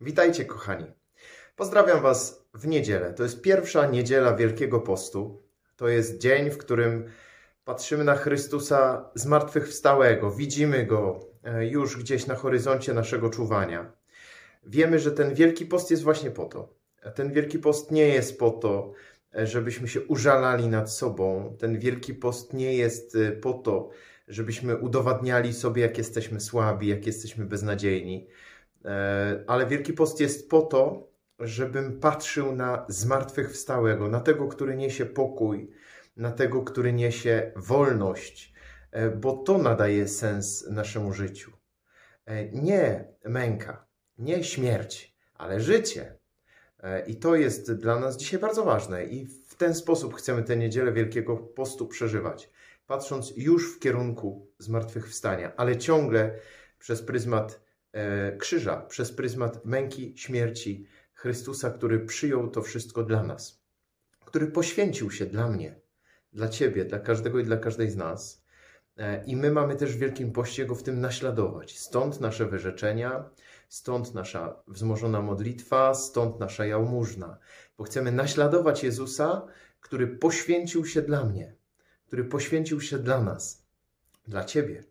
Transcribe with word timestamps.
Witajcie, 0.00 0.44
kochani. 0.44 0.86
Pozdrawiam 1.56 2.02
Was 2.02 2.48
w 2.54 2.66
niedzielę. 2.66 3.14
To 3.14 3.22
jest 3.22 3.42
pierwsza 3.42 3.86
niedziela 3.86 4.34
Wielkiego 4.34 4.80
Postu. 4.80 5.42
To 5.76 5.88
jest 5.88 6.18
dzień, 6.18 6.50
w 6.50 6.58
którym 6.58 7.10
patrzymy 7.64 8.04
na 8.04 8.16
Chrystusa 8.16 9.10
zmartwychwstałego, 9.14 10.30
widzimy 10.30 10.86
go 10.86 11.20
e, 11.44 11.66
już 11.66 11.96
gdzieś 11.96 12.26
na 12.26 12.34
horyzoncie 12.34 12.94
naszego 12.94 13.30
czuwania. 13.30 13.92
Wiemy, 14.66 14.98
że 14.98 15.12
ten 15.12 15.34
Wielki 15.34 15.66
Post 15.66 15.90
jest 15.90 16.02
właśnie 16.02 16.30
po 16.30 16.44
to. 16.44 16.74
Ten 17.14 17.32
Wielki 17.32 17.58
Post 17.58 17.90
nie 17.90 18.08
jest 18.08 18.38
po 18.38 18.50
to, 18.50 18.92
e, 19.34 19.46
żebyśmy 19.46 19.88
się 19.88 20.00
użalali 20.00 20.68
nad 20.68 20.92
sobą. 20.92 21.56
Ten 21.58 21.78
Wielki 21.78 22.14
Post 22.14 22.52
nie 22.52 22.76
jest 22.76 23.16
e, 23.16 23.32
po 23.32 23.52
to, 23.52 23.90
żebyśmy 24.28 24.76
udowadniali 24.76 25.52
sobie, 25.52 25.82
jak 25.82 25.98
jesteśmy 25.98 26.40
słabi, 26.40 26.88
jak 26.88 27.06
jesteśmy 27.06 27.44
beznadziejni 27.44 28.28
ale 29.46 29.66
Wielki 29.66 29.92
Post 29.92 30.20
jest 30.20 30.50
po 30.50 30.62
to, 30.62 31.08
żebym 31.38 32.00
patrzył 32.00 32.54
na 32.54 32.86
zmartwychwstałego, 32.88 34.08
na 34.08 34.20
tego, 34.20 34.48
który 34.48 34.76
niesie 34.76 35.06
pokój, 35.06 35.70
na 36.16 36.32
tego, 36.32 36.62
który 36.62 36.92
niesie 36.92 37.52
wolność, 37.56 38.52
e, 38.90 39.10
bo 39.10 39.32
to 39.32 39.58
nadaje 39.58 40.08
sens 40.08 40.66
naszemu 40.70 41.12
życiu. 41.12 41.52
E, 42.26 42.48
nie 42.52 43.04
męka, 43.24 43.86
nie 44.18 44.44
śmierć, 44.44 45.16
ale 45.34 45.60
życie. 45.60 46.18
I 47.06 47.16
to 47.16 47.34
jest 47.34 47.72
dla 47.72 48.00
nas 48.00 48.16
dzisiaj 48.16 48.40
bardzo 48.40 48.64
ważne 48.64 49.04
i 49.04 49.26
w 49.26 49.54
ten 49.54 49.74
sposób 49.74 50.14
chcemy 50.14 50.42
tę 50.42 50.56
niedzielę 50.56 50.92
Wielkiego 50.92 51.36
Postu 51.36 51.86
przeżywać, 51.86 52.50
patrząc 52.86 53.32
już 53.36 53.76
w 53.76 53.78
kierunku 53.78 54.46
zmartwychwstania, 54.58 55.52
ale 55.56 55.76
ciągle 55.76 56.34
przez 56.78 57.02
pryzmat 57.02 57.60
E, 57.60 57.67
krzyża, 58.38 58.76
przez 58.76 59.12
pryzmat 59.12 59.64
męki, 59.64 60.12
śmierci 60.16 60.86
Chrystusa, 61.14 61.70
który 61.70 62.00
przyjął 62.00 62.50
to 62.50 62.62
wszystko 62.62 63.02
dla 63.02 63.22
nas, 63.22 63.62
który 64.24 64.46
poświęcił 64.46 65.10
się 65.10 65.26
dla 65.26 65.48
mnie, 65.48 65.80
dla 66.32 66.48
Ciebie, 66.48 66.84
dla 66.84 66.98
każdego 66.98 67.38
i 67.38 67.44
dla 67.44 67.56
każdej 67.56 67.90
z 67.90 67.96
nas. 67.96 68.44
E, 68.96 69.24
I 69.24 69.36
my 69.36 69.50
mamy 69.50 69.76
też 69.76 69.96
w 69.96 69.98
Wielkim 69.98 70.32
Poście 70.32 70.66
Go 70.66 70.74
w 70.74 70.82
tym 70.82 71.00
naśladować. 71.00 71.78
Stąd 71.78 72.20
nasze 72.20 72.46
wyrzeczenia, 72.46 73.30
stąd 73.68 74.14
nasza 74.14 74.62
wzmożona 74.68 75.22
modlitwa, 75.22 75.94
stąd 75.94 76.40
nasza 76.40 76.66
jałmużna, 76.66 77.38
bo 77.78 77.84
chcemy 77.84 78.12
naśladować 78.12 78.84
Jezusa, 78.84 79.46
który 79.80 80.06
poświęcił 80.06 80.86
się 80.86 81.02
dla 81.02 81.24
mnie, 81.24 81.54
który 82.06 82.24
poświęcił 82.24 82.80
się 82.80 82.98
dla 82.98 83.22
nas, 83.22 83.66
dla 84.28 84.44
Ciebie. 84.44 84.84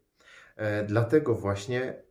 E, 0.55 0.83
dlatego 0.83 1.36
właśnie 1.36 2.06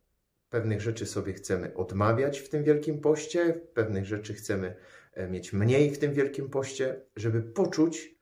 Pewnych 0.56 0.80
rzeczy 0.80 1.06
sobie 1.06 1.32
chcemy 1.32 1.74
odmawiać 1.74 2.38
w 2.38 2.48
tym 2.48 2.64
Wielkim 2.64 3.00
Poście, 3.00 3.60
pewnych 3.74 4.04
rzeczy 4.06 4.34
chcemy 4.34 4.74
e, 5.12 5.28
mieć 5.28 5.52
mniej 5.52 5.90
w 5.90 5.98
tym 5.98 6.12
Wielkim 6.12 6.50
Poście, 6.50 7.00
żeby 7.16 7.42
poczuć, 7.42 8.14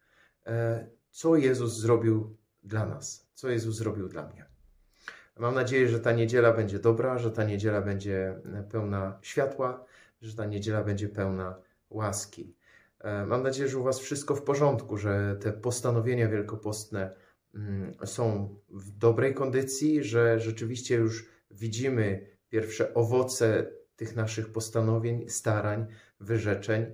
e, 0.47 0.87
co 1.11 1.37
Jezus 1.37 1.77
zrobił 1.77 2.37
dla 2.63 2.87
nas, 2.87 3.31
co 3.35 3.51
Jezus 3.51 3.77
zrobił 3.77 4.09
dla 4.09 4.27
mnie. 4.27 4.45
Mam 5.39 5.55
nadzieję, 5.55 5.89
że 5.89 6.01
ta 6.01 6.13
niedziela 6.13 6.53
będzie 6.53 6.79
dobra, 6.79 7.19
że 7.19 7.31
ta 7.31 7.45
niedziela 7.45 7.81
będzie 7.83 8.41
e, 8.55 8.63
pełna 8.71 9.19
światła, 9.23 9.85
że 10.23 10.37
ta 10.37 10.47
niedziela 10.47 10.85
będzie 10.85 11.09
pełna 11.09 11.57
łaski. 11.91 12.57
Mam 13.27 13.43
nadzieję, 13.43 13.69
że 13.69 13.79
u 13.79 13.83
Was 13.83 13.99
wszystko 13.99 14.37
w 14.37 14.43
porządku, 14.43 14.97
że 14.97 15.37
te 15.41 15.53
postanowienia 15.53 16.29
wielkopostne 16.29 17.15
mm, 17.55 17.95
są 18.05 18.57
w 18.71 18.91
dobrej 18.91 19.35
kondycji, 19.35 20.05
że 20.05 20.41
rzeczywiście 20.41 20.95
już 20.95 21.34
widzimy 21.55 22.27
pierwsze 22.49 22.95
owoce 22.95 23.67
tych 23.97 24.17
naszych 24.17 24.53
postanowień, 24.53 25.29
starań, 25.29 25.87
wyrzeczeń, 26.21 26.87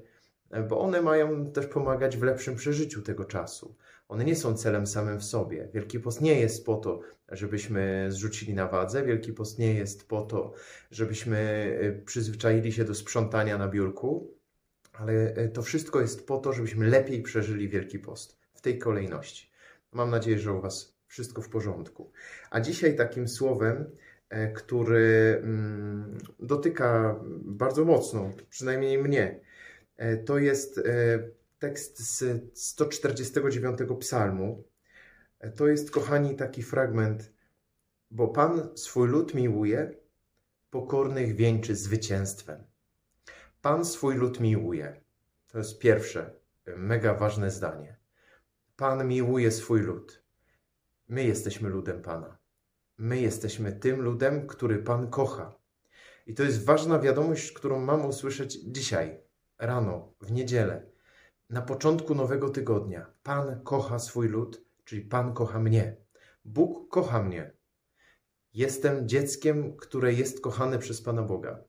bo 0.68 0.80
one 0.80 1.02
mają 1.02 1.52
też 1.52 1.66
pomagać 1.66 2.16
w 2.16 2.22
lepszym 2.22 2.56
przeżyciu 2.56 3.02
tego 3.02 3.24
czasu. 3.24 3.76
One 4.08 4.24
nie 4.24 4.36
są 4.36 4.54
celem 4.54 4.86
samym 4.86 5.18
w 5.18 5.24
sobie. 5.24 5.68
Wielki 5.74 6.00
Post 6.00 6.20
nie 6.20 6.40
jest 6.40 6.66
po 6.66 6.76
to, 6.76 7.00
żebyśmy 7.28 8.06
zrzucili 8.08 8.54
na 8.54 8.68
wadze. 8.68 9.04
Wielki 9.04 9.32
Post 9.32 9.58
nie 9.58 9.74
jest 9.74 10.08
po 10.08 10.22
to, 10.22 10.52
żebyśmy 10.90 11.38
y, 11.82 12.02
przyzwyczaili 12.06 12.72
się 12.72 12.84
do 12.84 12.94
sprzątania 12.94 13.58
na 13.58 13.68
biurku, 13.68 14.34
ale 14.92 15.36
y, 15.38 15.48
to 15.48 15.62
wszystko 15.62 16.00
jest 16.00 16.26
po 16.26 16.38
to, 16.38 16.52
żebyśmy 16.52 16.88
lepiej 16.88 17.22
przeżyli 17.22 17.68
Wielki 17.68 17.98
Post 17.98 18.38
w 18.54 18.60
tej 18.60 18.78
kolejności. 18.78 19.50
Mam 19.92 20.10
nadzieję, 20.10 20.38
że 20.38 20.52
u 20.52 20.60
Was 20.60 20.96
wszystko 21.06 21.42
w 21.42 21.48
porządku. 21.48 22.12
A 22.50 22.60
dzisiaj 22.60 22.96
takim 22.96 23.28
słowem, 23.28 23.90
który 24.54 25.40
mm, 25.42 26.18
dotyka 26.40 27.20
bardzo 27.44 27.84
mocno, 27.84 28.32
przynajmniej 28.50 28.98
mnie. 28.98 29.40
E, 29.96 30.16
to 30.16 30.38
jest 30.38 30.78
e, 30.78 30.82
tekst 31.58 31.98
z 31.98 32.42
149 32.58 33.78
psalmu. 34.00 34.64
To 35.56 35.68
jest, 35.68 35.90
kochani, 35.90 36.36
taki 36.36 36.62
fragment, 36.62 37.32
bo 38.10 38.28
Pan 38.28 38.68
swój 38.74 39.08
lud 39.08 39.34
miłuje, 39.34 39.94
pokornych 40.70 41.36
wieńczy 41.36 41.76
zwycięstwem. 41.76 42.64
Pan 43.62 43.84
swój 43.84 44.14
lud 44.14 44.40
miłuje. 44.40 45.00
To 45.46 45.58
jest 45.58 45.78
pierwsze, 45.78 46.34
mega 46.76 47.14
ważne 47.14 47.50
zdanie. 47.50 47.96
Pan 48.76 49.08
miłuje 49.08 49.50
swój 49.50 49.80
lud. 49.80 50.22
My 51.08 51.24
jesteśmy 51.24 51.68
ludem 51.68 52.02
Pana. 52.02 52.39
My 53.02 53.20
jesteśmy 53.20 53.72
tym 53.72 54.00
ludem, 54.00 54.46
który 54.46 54.78
Pan 54.78 55.10
kocha. 55.10 55.54
I 56.26 56.34
to 56.34 56.42
jest 56.42 56.64
ważna 56.64 56.98
wiadomość, 56.98 57.52
którą 57.52 57.80
mam 57.80 58.06
usłyszeć 58.06 58.58
dzisiaj, 58.62 59.20
rano, 59.58 60.14
w 60.20 60.32
niedzielę, 60.32 60.86
na 61.50 61.62
początku 61.62 62.14
nowego 62.14 62.48
tygodnia. 62.48 63.06
Pan 63.22 63.62
kocha 63.62 63.98
swój 63.98 64.28
lud, 64.28 64.64
czyli 64.84 65.02
Pan 65.02 65.34
kocha 65.34 65.60
mnie. 65.60 65.96
Bóg 66.44 66.88
kocha 66.90 67.22
mnie. 67.22 67.52
Jestem 68.54 69.08
dzieckiem, 69.08 69.76
które 69.76 70.12
jest 70.12 70.40
kochane 70.40 70.78
przez 70.78 71.02
Pana 71.02 71.22
Boga. 71.22 71.64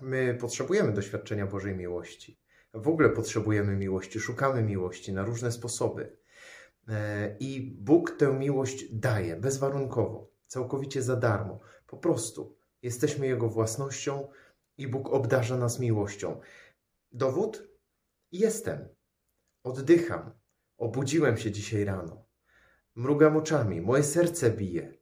My 0.00 0.38
potrzebujemy 0.40 0.92
doświadczenia 0.92 1.46
Bożej 1.46 1.76
miłości. 1.76 2.38
W 2.74 2.88
ogóle 2.88 3.10
potrzebujemy 3.10 3.76
miłości, 3.76 4.20
szukamy 4.20 4.62
miłości 4.62 5.12
na 5.12 5.24
różne 5.24 5.52
sposoby. 5.52 6.16
E, 6.88 7.36
I 7.40 7.76
Bóg 7.80 8.10
tę 8.10 8.32
miłość 8.32 8.84
daje 8.92 9.36
bezwarunkowo 9.36 10.31
całkowicie 10.52 11.02
za 11.02 11.16
darmo. 11.16 11.60
Po 11.86 11.96
prostu 11.96 12.56
jesteśmy 12.82 13.26
Jego 13.26 13.48
własnością 13.48 14.28
i 14.78 14.88
Bóg 14.88 15.08
obdarza 15.08 15.56
nas 15.56 15.78
miłością. 15.78 16.40
Dowód? 17.12 17.68
Jestem. 18.32 18.88
Oddycham. 19.62 20.30
Obudziłem 20.78 21.36
się 21.36 21.50
dzisiaj 21.50 21.84
rano. 21.84 22.26
Mrugam 22.94 23.36
oczami. 23.36 23.80
Moje 23.80 24.02
serce 24.02 24.50
bije. 24.50 24.94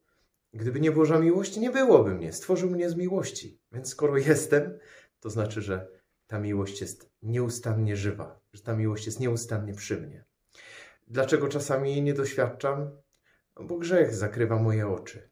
Gdyby 0.53 0.81
nie 0.81 0.93
Boża 0.93 1.19
miłość, 1.19 1.57
nie 1.57 1.71
byłoby 1.71 2.15
mnie. 2.15 2.33
Stworzył 2.33 2.71
mnie 2.71 2.91
z 2.91 2.97
miłości. 2.97 3.61
Więc 3.73 3.89
skoro 3.89 4.19
jestem, 4.19 4.79
to 5.21 5.31
znaczy, 5.31 5.63
że 5.63 5.89
ta 6.27 6.39
miłość 6.39 6.81
jest 6.81 7.11
nieustannie 7.23 7.97
żywa, 7.97 8.41
że 8.53 8.63
ta 8.63 8.77
miłość 8.77 9.07
jest 9.07 9.21
nieustannie 9.21 9.75
przy 9.75 10.01
mnie. 10.01 10.25
Dlaczego 11.09 11.49
czasami 11.49 11.91
jej 11.91 12.03
nie 12.03 12.15
doświadczam? 12.15 12.91
Bo 13.61 13.79
grzech 13.79 14.15
zakrywa 14.15 14.59
moje 14.59 14.89
oczy 14.89 15.30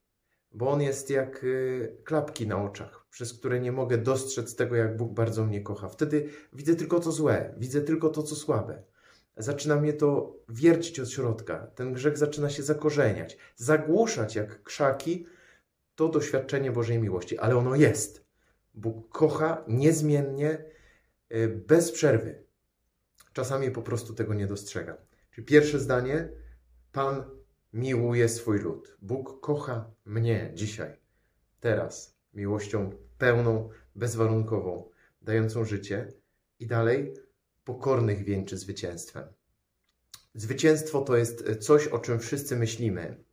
bo 0.52 0.70
on 0.70 0.82
jest 0.82 1.10
jak 1.10 1.44
y, 1.44 1.96
klapki 2.04 2.46
na 2.46 2.62
oczach, 2.62 3.06
przez 3.10 3.34
które 3.34 3.60
nie 3.60 3.72
mogę 3.72 3.98
dostrzec 3.98 4.56
tego, 4.56 4.76
jak 4.76 4.96
Bóg 4.96 5.12
bardzo 5.12 5.44
mnie 5.44 5.60
kocha. 5.60 5.88
Wtedy 5.88 6.28
widzę 6.52 6.74
tylko 6.74 7.00
to 7.00 7.12
złe, 7.12 7.54
widzę 7.56 7.80
tylko 7.80 8.08
to, 8.08 8.22
co 8.22 8.36
słabe. 8.36 8.82
Zaczyna 9.36 9.76
mnie 9.76 9.92
to 9.92 10.36
wiercić 10.48 11.00
od 11.00 11.10
środka. 11.10 11.66
Ten 11.74 11.92
grzech 11.92 12.18
zaczyna 12.18 12.50
się 12.50 12.62
zakorzeniać, 12.62 13.38
zagłuszać 13.56 14.36
jak 14.36 14.62
krzaki 14.62 15.26
to 15.94 16.08
doświadczenie 16.08 16.72
Bożej 16.72 16.98
miłości, 16.98 17.38
ale 17.38 17.56
ono 17.56 17.74
jest. 17.74 18.24
Bóg 18.74 19.08
kocha 19.08 19.64
niezmiennie, 19.68 20.64
y, 21.34 21.48
bez 21.48 21.92
przerwy. 21.92 22.42
Czasami 23.32 23.70
po 23.70 23.82
prostu 23.82 24.14
tego 24.14 24.34
nie 24.34 24.46
dostrzegam. 24.46 24.96
Czyli 25.30 25.46
pierwsze 25.46 25.78
zdanie, 25.78 26.28
Pan 26.92 27.37
miłuje 27.72 28.28
swój 28.28 28.58
lud. 28.58 28.96
Bóg 29.02 29.40
kocha 29.40 29.90
mnie 30.04 30.50
dzisiaj, 30.54 30.96
teraz, 31.60 32.18
miłością 32.34 32.90
pełną, 33.18 33.68
bezwarunkową, 33.94 34.90
dającą 35.22 35.64
życie 35.64 36.12
i 36.60 36.66
dalej 36.66 37.14
pokornych 37.64 38.24
wieńczy 38.24 38.58
zwycięstwem. 38.58 39.24
Zwycięstwo 40.34 41.00
to 41.00 41.16
jest 41.16 41.44
coś, 41.60 41.86
o 41.86 41.98
czym 41.98 42.18
wszyscy 42.18 42.56
myślimy. 42.56 43.24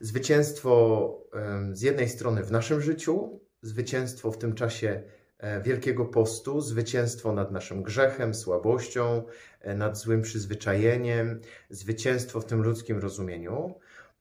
Zwycięstwo 0.00 1.24
z 1.72 1.82
jednej 1.82 2.08
strony 2.08 2.42
w 2.42 2.50
naszym 2.50 2.80
życiu, 2.80 3.40
zwycięstwo 3.62 4.32
w 4.32 4.38
tym 4.38 4.54
czasie 4.54 5.02
E, 5.02 5.23
Wielkiego 5.62 6.04
Postu, 6.04 6.60
zwycięstwo 6.60 7.32
nad 7.32 7.52
naszym 7.52 7.82
grzechem, 7.82 8.34
słabością, 8.34 9.22
e, 9.60 9.74
nad 9.74 9.98
złym 9.98 10.22
przyzwyczajeniem, 10.22 11.40
zwycięstwo 11.70 12.40
w 12.40 12.44
tym 12.44 12.62
ludzkim 12.62 12.98
rozumieniu, 12.98 13.74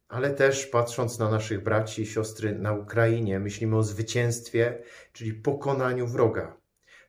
ale 0.08 0.30
też 0.30 0.66
patrząc 0.68 1.20
na 1.20 1.30
naszych 1.30 1.64
braci 1.64 2.02
i 2.02 2.06
siostry 2.06 2.60
na 2.60 2.74
Ukrainie, 2.74 3.40
myślimy 3.40 3.78
o 3.78 3.84
zwycięstwie, 3.84 4.84
czyli 5.14 5.34
pokonaniu 5.34 6.08
wroga. 6.08 6.58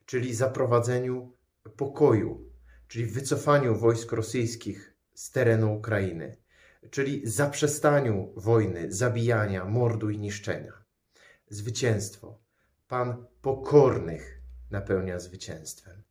czyli 0.06 0.34
zaprowadzeniu 0.34 1.32
pokoju, 1.76 2.50
czyli 2.88 3.06
wycofaniu 3.06 3.76
wojsk 3.76 4.12
rosyjskich 4.12 4.94
z 5.14 5.30
terenu 5.30 5.74
Ukrainy, 5.74 6.36
czyli 6.90 7.22
zaprzestaniu 7.24 8.32
wojny, 8.36 8.92
zabijania, 8.92 9.64
mordu 9.64 10.10
i 10.10 10.18
niszczenia. 10.18 10.72
Zwycięstwo. 11.48 12.43
Pan 12.94 13.26
pokornych 13.42 14.40
napełnia 14.70 15.18
zwycięstwem. 15.18 16.02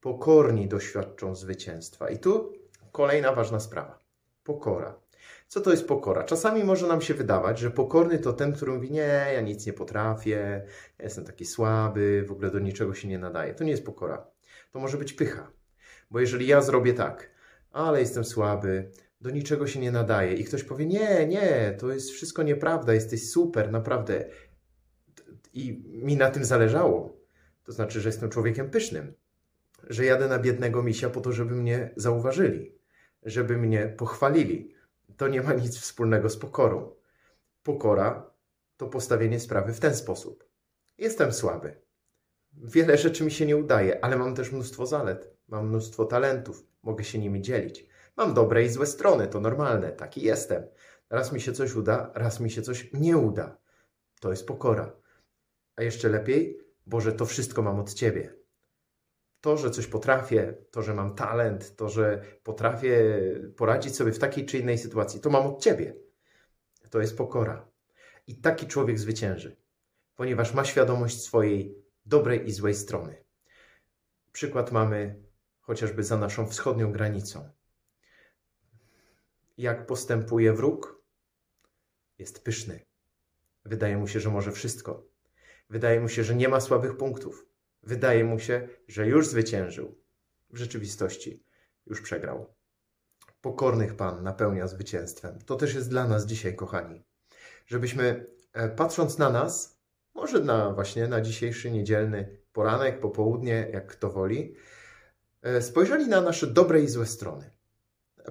Pokorni 0.00 0.68
doświadczą 0.68 1.34
zwycięstwa. 1.34 2.10
I 2.10 2.18
tu 2.18 2.52
kolejna 2.92 3.32
ważna 3.32 3.60
sprawa. 3.60 3.98
Pokora. 4.44 4.94
Co 5.48 5.60
to 5.60 5.70
jest 5.70 5.88
pokora? 5.88 6.24
Czasami 6.24 6.64
może 6.64 6.86
nam 6.86 7.00
się 7.00 7.14
wydawać, 7.14 7.58
że 7.58 7.70
pokorny 7.70 8.18
to 8.18 8.32
ten, 8.32 8.52
który 8.52 8.72
mówi: 8.72 8.90
Nie, 8.90 9.26
ja 9.34 9.40
nic 9.40 9.66
nie 9.66 9.72
potrafię, 9.72 10.64
ja 10.98 11.04
jestem 11.04 11.24
taki 11.24 11.44
słaby, 11.44 12.24
w 12.28 12.32
ogóle 12.32 12.50
do 12.50 12.58
niczego 12.58 12.94
się 12.94 13.08
nie 13.08 13.18
nadaje. 13.18 13.54
To 13.54 13.64
nie 13.64 13.70
jest 13.70 13.86
pokora. 13.86 14.26
To 14.72 14.80
może 14.80 14.98
być 14.98 15.12
pycha. 15.12 15.50
Bo 16.10 16.20
jeżeli 16.20 16.46
ja 16.46 16.60
zrobię 16.60 16.94
tak, 16.94 17.30
ale 17.70 18.00
jestem 18.00 18.24
słaby, 18.24 18.90
do 19.20 19.30
niczego 19.30 19.66
się 19.66 19.80
nie 19.80 19.92
nadaje, 19.92 20.34
i 20.34 20.44
ktoś 20.44 20.64
powie: 20.64 20.86
Nie, 20.86 21.26
nie, 21.26 21.76
to 21.80 21.92
jest 21.92 22.10
wszystko 22.10 22.42
nieprawda, 22.42 22.94
jesteś 22.94 23.30
super, 23.30 23.70
naprawdę. 23.70 24.24
I 25.52 25.82
mi 26.02 26.16
na 26.16 26.30
tym 26.30 26.44
zależało. 26.44 27.16
To 27.64 27.72
znaczy, 27.72 28.00
że 28.00 28.08
jestem 28.08 28.30
człowiekiem 28.30 28.70
pysznym, 28.70 29.14
że 29.88 30.04
jadę 30.04 30.28
na 30.28 30.38
biednego 30.38 30.82
misia 30.82 31.10
po 31.10 31.20
to, 31.20 31.32
żeby 31.32 31.54
mnie 31.54 31.90
zauważyli, 31.96 32.78
żeby 33.22 33.56
mnie 33.56 33.94
pochwalili 33.98 34.74
to 35.16 35.28
nie 35.28 35.42
ma 35.42 35.52
nic 35.52 35.78
wspólnego 35.78 36.30
z 36.30 36.36
pokorą. 36.36 36.94
Pokora 37.62 38.30
to 38.76 38.86
postawienie 38.86 39.40
sprawy 39.40 39.72
w 39.72 39.80
ten 39.80 39.94
sposób. 39.94 40.44
Jestem 40.98 41.32
słaby. 41.32 41.80
Wiele 42.52 42.98
rzeczy 42.98 43.24
mi 43.24 43.30
się 43.30 43.46
nie 43.46 43.56
udaje, 43.56 44.04
ale 44.04 44.16
mam 44.16 44.34
też 44.34 44.52
mnóstwo 44.52 44.86
zalet. 44.86 45.36
Mam 45.48 45.68
mnóstwo 45.68 46.04
talentów. 46.04 46.66
Mogę 46.82 47.04
się 47.04 47.18
nimi 47.18 47.42
dzielić. 47.42 47.86
Mam 48.16 48.34
dobre 48.34 48.64
i 48.64 48.68
złe 48.68 48.86
strony, 48.86 49.26
to 49.26 49.40
normalne. 49.40 49.92
Taki 49.92 50.22
jestem. 50.22 50.62
Raz 51.10 51.32
mi 51.32 51.40
się 51.40 51.52
coś 51.52 51.74
uda, 51.74 52.10
raz 52.14 52.40
mi 52.40 52.50
się 52.50 52.62
coś 52.62 52.90
nie 52.92 53.16
uda. 53.16 53.58
To 54.20 54.30
jest 54.30 54.46
pokora. 54.46 54.92
A 55.76 55.82
jeszcze 55.82 56.08
lepiej, 56.08 56.58
Boże, 56.86 57.12
to 57.12 57.26
wszystko 57.26 57.62
mam 57.62 57.80
od 57.80 57.94
Ciebie 57.94 58.42
to, 59.42 59.56
że 59.56 59.70
coś 59.70 59.86
potrafię, 59.86 60.54
to, 60.70 60.82
że 60.82 60.94
mam 60.94 61.14
talent, 61.14 61.76
to, 61.76 61.88
że 61.88 62.24
potrafię 62.42 63.20
poradzić 63.56 63.96
sobie 63.96 64.12
w 64.12 64.18
takiej 64.18 64.46
czy 64.46 64.58
innej 64.58 64.78
sytuacji, 64.78 65.20
to 65.20 65.30
mam 65.30 65.46
od 65.46 65.62
Ciebie. 65.62 65.94
To 66.90 67.00
jest 67.00 67.16
pokora. 67.16 67.68
I 68.26 68.36
taki 68.36 68.66
człowiek 68.66 68.98
zwycięży, 68.98 69.56
ponieważ 70.16 70.54
ma 70.54 70.64
świadomość 70.64 71.22
swojej 71.22 71.84
dobrej 72.06 72.48
i 72.48 72.52
złej 72.52 72.74
strony. 72.74 73.24
Przykład 74.32 74.72
mamy 74.72 75.22
chociażby 75.60 76.04
za 76.04 76.16
naszą 76.16 76.46
wschodnią 76.46 76.92
granicą. 76.92 77.50
Jak 79.58 79.86
postępuje 79.86 80.52
wróg? 80.52 81.02
Jest 82.18 82.44
pyszny. 82.44 82.80
Wydaje 83.64 83.96
mu 83.96 84.08
się, 84.08 84.20
że 84.20 84.30
może 84.30 84.52
wszystko. 84.52 85.11
Wydaje 85.72 86.00
mu 86.00 86.08
się, 86.08 86.24
że 86.24 86.34
nie 86.34 86.48
ma 86.48 86.60
słabych 86.60 86.96
punktów 86.96 87.46
Wydaje 87.82 88.24
mu 88.24 88.38
się, 88.38 88.68
że 88.88 89.06
już 89.06 89.28
zwyciężył. 89.28 89.98
W 90.50 90.56
rzeczywistości 90.56 91.44
już 91.86 92.00
przegrał. 92.00 92.54
Pokornych 93.40 93.94
Pan 93.94 94.22
napełnia 94.22 94.66
zwycięstwem. 94.66 95.38
To 95.46 95.56
też 95.56 95.74
jest 95.74 95.90
dla 95.90 96.08
nas 96.08 96.26
dzisiaj, 96.26 96.56
kochani. 96.56 97.04
Żebyśmy 97.66 98.26
e, 98.52 98.68
patrząc 98.68 99.18
na 99.18 99.30
nas, 99.30 99.78
może 100.14 100.40
na 100.40 100.72
właśnie 100.72 101.08
na 101.08 101.20
dzisiejszy 101.20 101.70
niedzielny 101.70 102.38
poranek, 102.52 103.00
popołudnie, 103.00 103.70
jak 103.72 103.86
kto 103.86 104.10
woli, 104.10 104.54
e, 105.42 105.62
spojrzeli 105.62 106.08
na 106.08 106.20
nasze 106.20 106.46
dobre 106.46 106.80
i 106.80 106.88
złe 106.88 107.06
strony. 107.06 107.50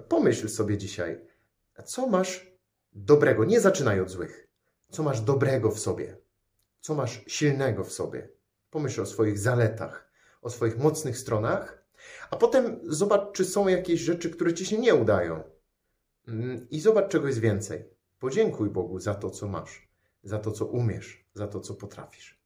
Pomyśl 0.07 0.47
sobie 0.47 0.77
dzisiaj, 0.77 1.25
co 1.85 2.07
masz 2.07 2.51
dobrego, 2.93 3.45
nie 3.45 3.61
zaczynaj 3.61 3.99
od 3.99 4.09
złych. 4.09 4.47
Co 4.89 5.03
masz 5.03 5.21
dobrego 5.21 5.71
w 5.71 5.79
sobie? 5.79 6.17
Co 6.81 6.95
masz 6.95 7.23
silnego 7.27 7.83
w 7.83 7.91
sobie? 7.91 8.29
Pomyśl 8.69 9.01
o 9.01 9.05
swoich 9.05 9.39
zaletach, 9.39 10.11
o 10.41 10.49
swoich 10.49 10.77
mocnych 10.77 11.17
stronach, 11.17 11.83
a 12.29 12.35
potem 12.35 12.79
zobacz, 12.83 13.31
czy 13.33 13.45
są 13.45 13.67
jakieś 13.67 14.01
rzeczy, 14.01 14.29
które 14.29 14.53
ci 14.53 14.65
się 14.65 14.77
nie 14.77 14.95
udają. 14.95 15.43
Mm, 16.27 16.69
I 16.69 16.79
zobacz 16.79 17.11
czegoś 17.11 17.39
więcej. 17.39 17.89
Podziękuj 18.19 18.69
Bogu 18.69 18.99
za 18.99 19.15
to, 19.15 19.29
co 19.29 19.47
masz, 19.47 19.87
za 20.23 20.39
to, 20.39 20.51
co 20.51 20.65
umiesz, 20.65 21.25
za 21.33 21.47
to, 21.47 21.59
co 21.59 21.73
potrafisz. 21.73 22.41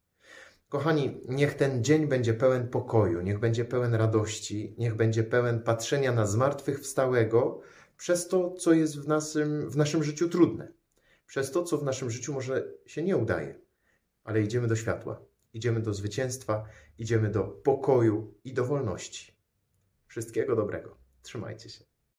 Kochani, 0.68 1.20
niech 1.28 1.54
ten 1.54 1.84
dzień 1.84 2.06
będzie 2.06 2.34
pełen 2.34 2.68
pokoju, 2.68 3.20
niech 3.20 3.38
będzie 3.38 3.64
pełen 3.64 3.94
radości, 3.94 4.74
niech 4.78 4.94
będzie 4.94 5.24
pełen 5.24 5.62
patrzenia 5.62 6.12
na 6.12 6.26
zmartwychwstałego 6.26 7.60
przez 7.96 8.28
to, 8.28 8.50
co 8.50 8.72
jest 8.72 9.00
w 9.00 9.08
naszym, 9.08 9.70
w 9.70 9.76
naszym 9.76 10.04
życiu 10.04 10.28
trudne, 10.28 10.72
przez 11.26 11.50
to, 11.50 11.62
co 11.62 11.78
w 11.78 11.84
naszym 11.84 12.10
życiu 12.10 12.32
może 12.32 12.72
się 12.86 13.02
nie 13.02 13.16
udaje, 13.16 13.65
ale 14.26 14.42
idziemy 14.42 14.68
do 14.68 14.76
światła 14.76 15.26
idziemy 15.56 15.80
do 15.80 15.94
zwycięstwa, 15.94 16.68
idziemy 16.98 17.30
do 17.30 17.44
pokoju 17.44 18.34
i 18.44 18.54
do 18.54 18.64
wolności. 18.64 19.36
Wszystkiego 20.06 20.56
dobrego. 20.56 20.96
Trzymajcie 21.22 21.70
się. 21.70 21.84